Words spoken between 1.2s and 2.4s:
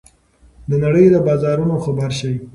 بازارونو خبر شئ.